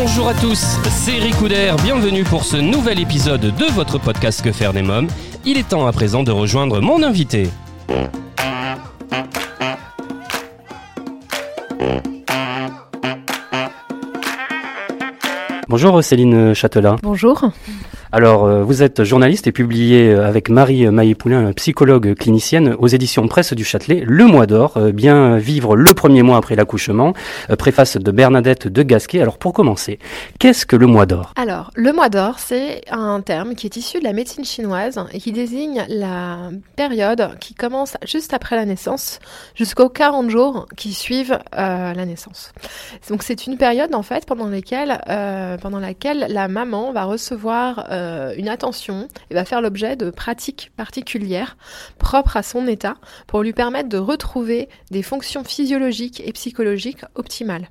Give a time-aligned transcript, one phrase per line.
[0.00, 4.52] Bonjour à tous, c'est Eric Couder, bienvenue pour ce nouvel épisode de votre podcast Que
[4.52, 5.08] faire des mômes.
[5.44, 7.48] Il est temps à présent de rejoindre mon invité.
[15.68, 16.94] Bonjour Céline Châtelain.
[17.02, 17.50] Bonjour.
[18.10, 23.28] Alors, euh, vous êtes journaliste et publié euh, avec Marie Maillé-Poulain, psychologue clinicienne, aux éditions
[23.28, 27.12] Presse du Châtelet, Le Mois d'Or, euh, bien vivre le premier mois après l'accouchement,
[27.58, 29.20] préface de Bernadette de Gasquet.
[29.20, 29.98] Alors, pour commencer,
[30.38, 31.34] qu'est-ce que le Mois d'Or?
[31.36, 35.20] Alors, le mois d'or, c'est un terme qui est issu de la médecine chinoise et
[35.20, 39.20] qui désigne la période qui commence juste après la naissance
[39.54, 42.52] jusqu'aux 40 jours qui suivent la naissance.
[43.10, 44.48] Donc, c'est une période, en fait, pendant,
[45.60, 50.70] pendant laquelle la maman va recevoir euh, une attention et va faire l'objet de pratiques
[50.76, 51.56] particulières
[51.98, 52.94] propres à son état
[53.26, 57.68] pour lui permettre de retrouver des fonctions physiologiques et psychologiques optimales.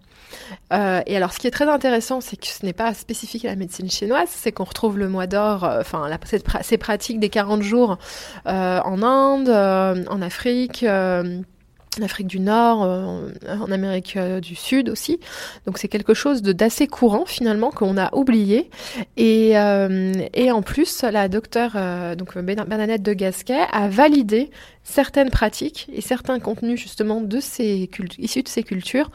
[0.74, 3.50] Euh, et alors, ce qui est très intéressant, c'est que ce n'est pas spécifique à
[3.50, 6.10] la médecine chinoise, c'est qu'on retrouve le mois d'or, euh, enfin,
[6.62, 7.98] ces pratiques des 40 jours
[8.46, 10.86] en Inde, en Afrique.
[12.00, 15.20] En Afrique du Nord, euh, en Amérique euh, du Sud aussi.
[15.66, 18.70] Donc c'est quelque chose d'assez courant finalement qu'on a oublié.
[19.18, 20.14] Et, euh,
[20.52, 24.50] en plus, la docteure euh, donc Ben- Bernadette de Gasquet a validé
[24.88, 29.12] certaines pratiques et certains contenus justement de ces issus de ces cultures.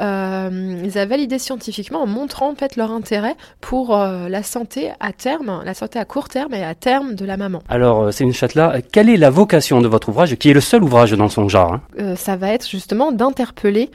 [0.00, 4.92] Euh, ils a validé scientifiquement en montrant en fait leur intérêt pour euh, la santé
[5.00, 7.62] à terme, la santé à court terme et à terme de la maman.
[7.68, 10.84] Alors, euh, Céline Châtelain, quelle est la vocation de votre ouvrage, qui est le seul
[10.84, 11.82] ouvrage dans son genre hein?
[11.98, 13.90] Euh, ça va être justement d'interpeller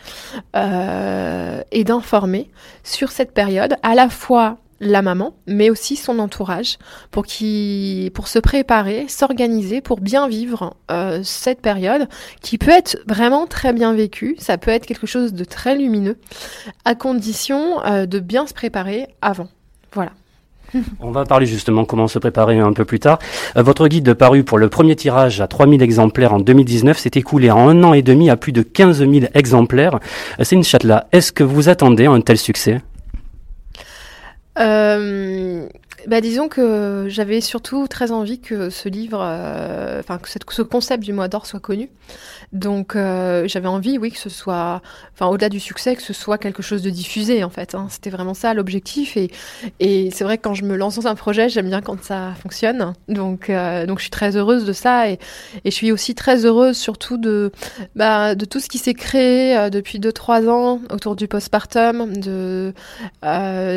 [0.56, 2.50] et d'informer
[2.84, 6.78] sur cette période, à la fois la maman, mais aussi son entourage,
[7.12, 12.08] pour, qui, pour se préparer, s'organiser, pour bien vivre euh, cette période,
[12.42, 16.18] qui peut être vraiment très bien vécue, ça peut être quelque chose de très lumineux,
[16.86, 19.50] à condition euh, de bien se préparer avant.
[19.94, 20.12] Voilà.
[21.00, 23.20] On va parler justement comment se préparer un peu plus tard.
[23.58, 27.52] Euh, votre guide paru pour le premier tirage à 3000 exemplaires en 2019 s'est écoulé
[27.52, 30.00] en un an et demi à plus de 15 000 exemplaires.
[30.40, 32.82] Euh, Céline Châtelain, est-ce que vous attendez un tel succès?
[34.58, 35.70] Euh,
[36.08, 40.62] bah disons que j'avais surtout très envie que ce livre, euh, enfin que cette- ce
[40.62, 41.90] concept du mois d'or soit connu.
[42.54, 44.82] Donc euh, j'avais envie, oui, que ce soit,
[45.14, 47.76] enfin au-delà du succès, que ce soit quelque chose de diffusé en fait.
[47.76, 47.88] hein.
[47.90, 49.18] C'était vraiment ça l'objectif.
[49.18, 49.30] Et,
[49.80, 52.34] et c'est vrai que quand je me lance dans un projet, j'aime bien quand ça
[52.42, 52.94] fonctionne.
[53.08, 55.14] Donc euh, donc je suis très heureuse de ça et,
[55.66, 57.52] et je suis aussi très heureuse surtout de
[57.96, 62.74] bah, de tout ce qui s'est créé depuis 2-3 ans autour du postpartum, de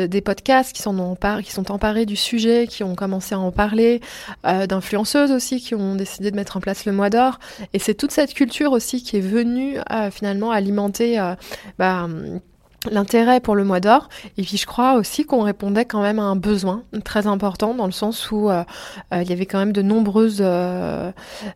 [0.07, 3.39] des podcasts qui, s'en ont empar- qui sont emparés du sujet, qui ont commencé à
[3.39, 4.01] en parler,
[4.45, 7.39] euh, d'influenceuses aussi qui ont décidé de mettre en place le mois d'or.
[7.73, 11.35] Et c'est toute cette culture aussi qui est venue euh, finalement alimenter euh,
[11.77, 12.07] bah,
[12.91, 14.09] l'intérêt pour le mois d'or.
[14.37, 17.85] Et puis je crois aussi qu'on répondait quand même à un besoin très important dans
[17.85, 18.63] le sens où euh,
[19.13, 21.11] euh, il y avait quand même de nombreuses, euh,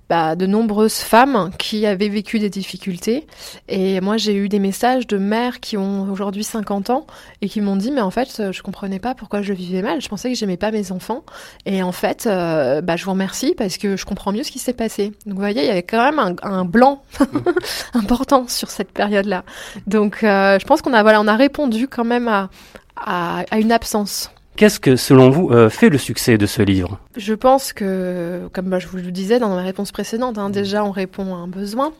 [0.09, 3.27] bah, de nombreuses femmes qui avaient vécu des difficultés.
[3.67, 7.07] Et moi j'ai eu des messages de mères qui ont aujourd'hui 50 ans
[7.41, 10.01] et qui m'ont dit mais en fait je comprenais pas pourquoi je vivais mal.
[10.01, 11.23] Je pensais que j'aimais pas mes enfants.
[11.65, 14.73] Et en fait bah, je vous remercie parce que je comprends mieux ce qui s'est
[14.73, 15.13] passé.
[15.25, 17.03] Donc vous voyez il y avait quand même un, un blanc
[17.93, 19.43] important sur cette période-là.
[19.85, 22.49] Donc euh, je pense qu'on a voilà on a répondu quand même à,
[22.95, 24.31] à, à une absence.
[24.55, 26.99] Qu'est-ce que, selon vous, euh, fait le succès de ce livre?
[27.15, 30.83] Je pense que, comme bah, je vous le disais dans ma réponse précédente, hein, déjà
[30.83, 31.93] on répond à un besoin.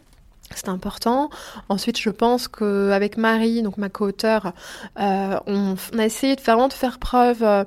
[0.56, 1.30] C'est important.
[1.70, 4.54] Ensuite, je pense qu'avec Marie, donc ma co-auteure,
[5.00, 7.64] euh, on, on a essayé de vraiment de faire preuve euh,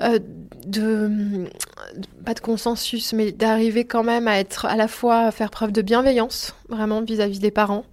[0.00, 0.18] euh,
[0.66, 5.30] de, de- pas de consensus, mais d'arriver quand même à être à la fois à
[5.30, 7.84] faire preuve de bienveillance, vraiment vis-à-vis des parents.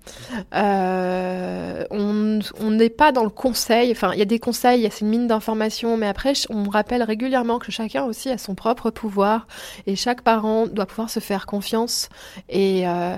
[0.55, 3.91] Euh, on n'est pas dans le conseil.
[3.91, 7.59] Enfin, il y a des conseils, c'est une mine d'informations, mais après, on rappelle régulièrement
[7.59, 9.47] que chacun aussi a son propre pouvoir
[9.87, 12.09] et chaque parent doit pouvoir se faire confiance
[12.49, 13.17] et, euh,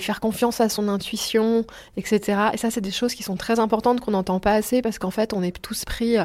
[0.00, 1.64] faire confiance à son intuition,
[1.96, 2.38] etc.
[2.52, 5.10] Et ça, c'est des choses qui sont très importantes qu'on n'entend pas assez parce qu'en
[5.10, 6.24] fait, on est tous pris euh,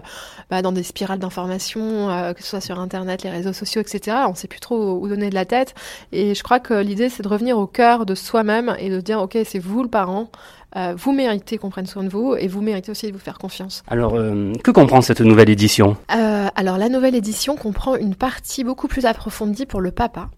[0.50, 4.18] bah, dans des spirales d'informations, que ce soit sur Internet, les réseaux sociaux, etc.
[4.28, 5.76] On sait plus trop où donner de la tête.
[6.12, 9.20] Et je crois que l'idée, c'est de revenir au cœur de soi-même et de dire,
[9.20, 10.30] ok, c'est vous le parent.
[10.76, 13.38] Euh, vous méritez qu'on prenne soin de vous et vous méritez aussi de vous faire
[13.38, 13.84] confiance.
[13.88, 15.96] Alors, euh, que comprend cette nouvelle édition?
[16.14, 20.30] Euh, alors la nouvelle édition comprend une partie beaucoup plus approfondie pour le papa.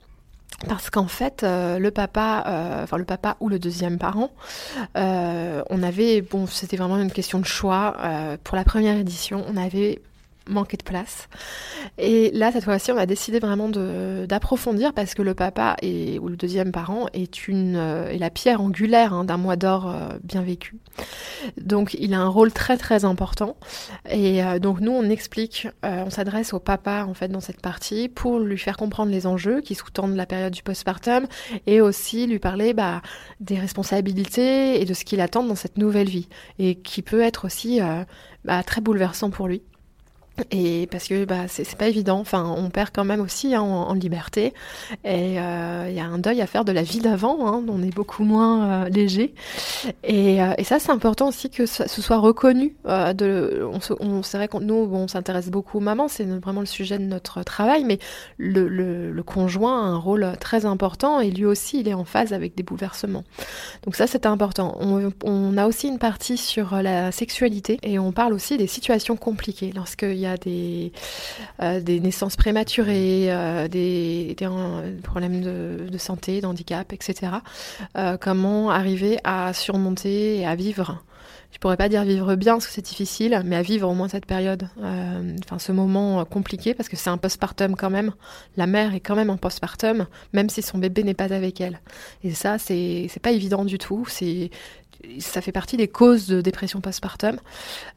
[0.68, 4.32] Parce qu'en fait, euh, le papa, euh, enfin le papa ou le deuxième parent,
[4.98, 7.96] euh, on avait, bon, c'était vraiment une question de choix.
[8.44, 10.02] Pour la première édition, on avait
[10.50, 11.30] manqué de place.
[11.98, 16.28] Et là, cette fois-ci, on a décidé vraiment d'approfondir parce que le papa et, ou
[16.28, 20.10] le deuxième parent est, une, euh, est la pierre angulaire hein, d'un mois d'or euh,
[20.24, 20.78] bien vécu.
[21.62, 23.56] Donc, il a un rôle très très important.
[24.10, 28.10] Et euh, donc, nous, on explique, on s'adresse au papa en fait dans cette partie
[28.10, 31.28] pour lui faire comprendre les enjeux qui sous-tendent la période du postpartum
[31.68, 33.02] et aussi lui parler bah,
[33.40, 37.46] des responsabilités et de ce qu'il attend dans cette nouvelle vie et qui peut être
[37.46, 37.80] aussi
[38.46, 39.62] bah, très bouleversant pour lui.
[40.52, 43.94] Et parce que bah, c'est pas évident, enfin, on perd quand même aussi hein, en,
[43.94, 44.54] liberté.
[45.04, 47.84] Et euh, il y a un deuil à faire de la vie d'avant, hein, on
[47.84, 49.34] est beaucoup moins euh, léger.
[50.04, 52.76] Et, euh, et ça, c'est important aussi que ce, soit reconnu.
[52.86, 53.70] Euh,
[54.00, 57.04] on c'est vrai qu'on nous, on s'intéresse beaucoup aux mamans, c'est vraiment le sujet de
[57.04, 58.00] notre travail, mais
[58.38, 62.56] le conjoint a un rôle très important et lui aussi, il est en phase avec
[62.56, 63.24] des bouleversements.
[63.84, 64.78] Donc ça, c'est important.
[64.80, 69.16] On, on a aussi une partie sur la sexualité et on parle aussi des situations
[69.16, 70.92] compliquées lorsqu'il y a des,
[71.62, 74.36] euh, des naissances prématurées, euh, des,
[75.04, 77.32] problèmes de, santé, d'handicap, etc.
[77.98, 81.04] Euh, comment arriver à surmonter et à vivre?
[81.52, 84.08] Je pourrais pas dire vivre bien parce que c'est difficile, mais à vivre au moins
[84.08, 84.68] cette période,
[85.58, 88.12] ce moment compliqué parce que c'est un postpartum quand même.
[88.56, 91.82] La mère est quand même en postpartum, même si son bébé n'est pas avec elle.
[92.24, 94.06] Et ça, c'est c'est pas évident du tout.
[95.20, 97.38] Ça fait partie des causes de dépression postpartum,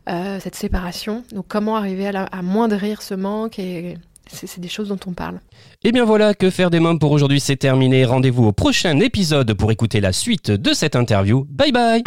[0.09, 1.25] euh, cette séparation.
[1.35, 3.97] Donc comment arriver à, la- à moindrir ce manque et
[4.31, 5.41] c'est des choses dont on parle.
[5.85, 8.05] Et bien voilà, que faire des mômes pour aujourd'hui, c'est terminé.
[8.05, 11.47] Rendez-vous au prochain épisode pour écouter la suite de cette interview.
[11.51, 12.03] Bye bye